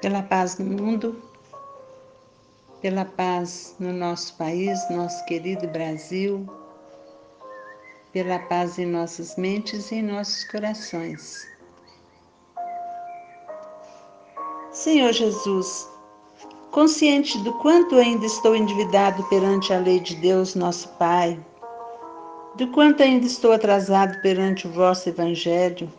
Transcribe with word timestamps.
pela 0.00 0.22
paz 0.22 0.58
no 0.58 0.64
mundo, 0.64 1.22
pela 2.80 3.04
paz 3.04 3.74
no 3.78 3.92
nosso 3.92 4.36
país, 4.36 4.78
nosso 4.90 5.24
querido 5.26 5.68
Brasil, 5.68 6.48
pela 8.12 8.38
paz 8.38 8.78
em 8.78 8.86
nossas 8.86 9.36
mentes 9.36 9.90
e 9.92 9.96
em 9.96 10.02
nossos 10.02 10.44
corações. 10.44 11.46
Senhor 14.72 15.12
Jesus, 15.12 15.86
consciente 16.70 17.38
do 17.42 17.52
quanto 17.58 17.96
ainda 17.96 18.24
estou 18.24 18.56
endividado 18.56 19.22
perante 19.24 19.72
a 19.72 19.78
lei 19.78 20.00
de 20.00 20.16
Deus, 20.16 20.54
nosso 20.54 20.88
Pai, 20.96 21.38
do 22.54 22.68
quanto 22.68 23.02
ainda 23.02 23.26
estou 23.26 23.52
atrasado 23.52 24.20
perante 24.22 24.66
o 24.66 24.72
vosso 24.72 25.08
Evangelho 25.08 25.92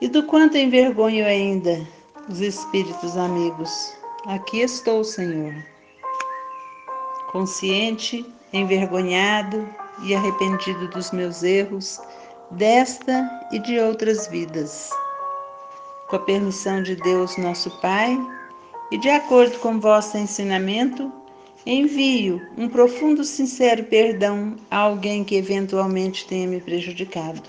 e 0.00 0.08
do 0.08 0.22
quanto 0.24 0.56
envergonho 0.56 1.26
ainda 1.26 1.86
os 2.28 2.40
espíritos 2.40 3.16
amigos. 3.16 3.94
Aqui 4.26 4.60
estou, 4.60 5.02
Senhor, 5.02 5.54
consciente, 7.32 8.24
envergonhado 8.52 9.68
e 10.04 10.14
arrependido 10.14 10.88
dos 10.88 11.10
meus 11.10 11.42
erros, 11.42 12.00
desta 12.50 13.28
e 13.50 13.58
de 13.58 13.78
outras 13.78 14.28
vidas. 14.28 14.90
Com 16.08 16.16
a 16.16 16.20
permissão 16.20 16.82
de 16.82 16.94
Deus, 16.96 17.36
nosso 17.38 17.70
Pai, 17.80 18.18
e 18.90 18.98
de 18.98 19.08
acordo 19.08 19.58
com 19.58 19.80
vosso 19.80 20.16
ensinamento, 20.18 21.10
envio 21.64 22.40
um 22.56 22.68
profundo, 22.68 23.24
sincero 23.24 23.84
perdão 23.84 24.56
a 24.70 24.78
alguém 24.78 25.24
que 25.24 25.36
eventualmente 25.36 26.26
tenha 26.26 26.46
me 26.46 26.60
prejudicado. 26.60 27.42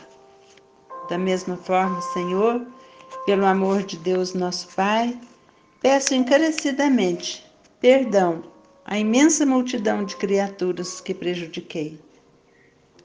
Da 1.10 1.18
mesma 1.18 1.58
forma, 1.58 2.02
Senhor, 2.02 2.66
pelo 3.26 3.46
amor 3.46 3.84
de 3.84 3.98
Deus, 3.98 4.34
nosso 4.34 4.68
Pai, 4.76 5.18
peço 5.82 6.14
encarecidamente 6.14 7.46
perdão 7.80 8.44
à 8.86 8.98
imensa 8.98 9.46
multidão 9.46 10.04
de 10.04 10.16
criaturas 10.16 11.02
que 11.02 11.14
prejudiquei. 11.14 12.00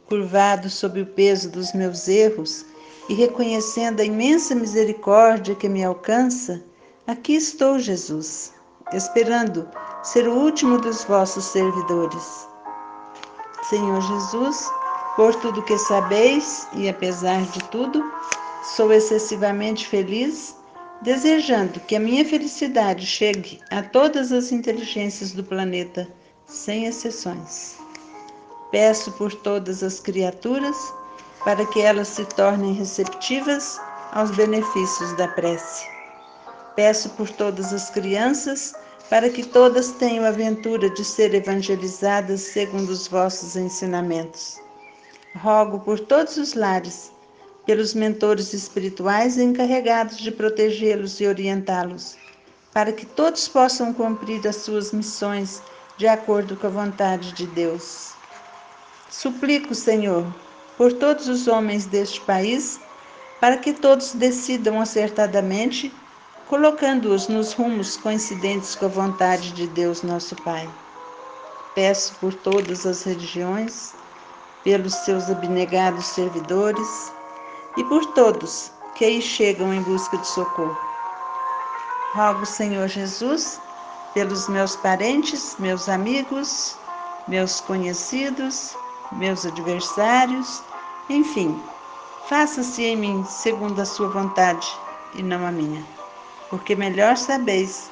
Curvado 0.06 0.70
sob 0.70 1.02
o 1.02 1.06
peso 1.06 1.50
dos 1.50 1.72
meus 1.72 2.08
erros 2.08 2.64
e 3.08 3.14
reconhecendo 3.14 4.00
a 4.00 4.04
imensa 4.04 4.54
misericórdia 4.54 5.54
que 5.54 5.68
me 5.68 5.84
alcança, 5.84 6.62
Aqui 7.08 7.36
estou, 7.36 7.78
Jesus, 7.78 8.52
esperando 8.92 9.66
ser 10.02 10.28
o 10.28 10.34
último 10.34 10.76
dos 10.78 11.04
vossos 11.04 11.42
servidores. 11.46 12.46
Senhor 13.70 13.98
Jesus, 14.02 14.70
por 15.16 15.34
tudo 15.36 15.62
que 15.62 15.78
sabeis 15.78 16.68
e 16.74 16.86
apesar 16.86 17.40
de 17.40 17.60
tudo, 17.70 18.04
sou 18.76 18.92
excessivamente 18.92 19.86
feliz, 19.86 20.54
desejando 21.02 21.80
que 21.80 21.96
a 21.96 22.00
minha 22.00 22.24
felicidade 22.24 23.06
chegue 23.06 23.60
a 23.70 23.82
todas 23.82 24.32
as 24.32 24.52
inteligências 24.52 25.32
do 25.32 25.42
planeta, 25.42 26.08
sem 26.46 26.86
exceções. 26.86 27.76
Peço 28.70 29.12
por 29.12 29.32
todas 29.32 29.82
as 29.82 30.00
criaturas 30.00 30.76
para 31.44 31.64
que 31.66 31.80
elas 31.80 32.08
se 32.08 32.24
tornem 32.24 32.74
receptivas 32.74 33.80
aos 34.12 34.30
benefícios 34.32 35.16
da 35.16 35.28
prece. 35.28 35.86
Peço 36.74 37.08
por 37.10 37.30
todas 37.30 37.72
as 37.72 37.90
crianças, 37.90 38.74
para 39.08 39.30
que 39.30 39.42
todas 39.42 39.92
tenham 39.92 40.24
a 40.24 40.30
ventura 40.30 40.90
de 40.90 41.02
ser 41.02 41.34
evangelizadas 41.34 42.40
segundo 42.40 42.90
os 42.90 43.08
vossos 43.08 43.56
ensinamentos. 43.56 44.58
Rogo 45.36 45.80
por 45.80 45.98
todos 45.98 46.36
os 46.36 46.52
lares, 46.54 47.10
pelos 47.68 47.92
mentores 47.92 48.54
espirituais 48.54 49.36
encarregados 49.36 50.16
de 50.16 50.30
protegê-los 50.30 51.20
e 51.20 51.26
orientá-los, 51.26 52.16
para 52.72 52.90
que 52.90 53.04
todos 53.04 53.46
possam 53.46 53.92
cumprir 53.92 54.48
as 54.48 54.56
suas 54.56 54.90
missões 54.90 55.62
de 55.98 56.08
acordo 56.08 56.56
com 56.56 56.66
a 56.66 56.70
vontade 56.70 57.30
de 57.32 57.46
Deus. 57.48 58.14
Suplico, 59.10 59.74
Senhor, 59.74 60.24
por 60.78 60.94
todos 60.94 61.28
os 61.28 61.46
homens 61.46 61.84
deste 61.84 62.22
país, 62.22 62.80
para 63.38 63.58
que 63.58 63.74
todos 63.74 64.14
decidam 64.14 64.80
acertadamente 64.80 65.92
colocando-os 66.46 67.28
nos 67.28 67.52
rumos 67.52 67.98
coincidentes 67.98 68.74
com 68.76 68.86
a 68.86 68.88
vontade 68.88 69.52
de 69.52 69.66
Deus 69.66 70.00
nosso 70.00 70.34
Pai. 70.36 70.66
Peço 71.74 72.14
por 72.14 72.32
todas 72.32 72.86
as 72.86 73.02
religiões, 73.02 73.92
pelos 74.64 74.94
seus 74.94 75.28
abnegados 75.28 76.06
servidores 76.06 77.17
e 77.76 77.84
por 77.84 78.04
todos 78.12 78.72
que 78.94 79.04
aí 79.04 79.22
chegam 79.22 79.72
em 79.72 79.82
busca 79.82 80.16
de 80.16 80.26
socorro. 80.26 80.76
Rogo, 82.14 82.44
Senhor 82.44 82.88
Jesus, 82.88 83.60
pelos 84.14 84.48
meus 84.48 84.74
parentes, 84.76 85.56
meus 85.58 85.88
amigos, 85.88 86.76
meus 87.28 87.60
conhecidos, 87.60 88.76
meus 89.12 89.46
adversários, 89.46 90.62
enfim, 91.08 91.62
faça-se 92.28 92.82
em 92.82 92.96
mim 92.96 93.24
segundo 93.24 93.80
a 93.80 93.84
sua 93.84 94.08
vontade 94.08 94.66
e 95.14 95.22
não 95.22 95.46
a 95.46 95.52
minha 95.52 95.98
porque 96.50 96.74
melhor 96.74 97.16
sabeis 97.16 97.90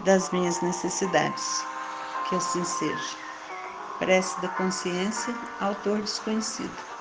das 0.00 0.30
minhas 0.30 0.60
necessidades. 0.60 1.64
Que 2.28 2.36
assim 2.36 2.64
seja. 2.64 3.16
Prece 3.98 4.40
da 4.40 4.48
consciência, 4.48 5.34
autor 5.60 6.00
desconhecido. 6.00 6.93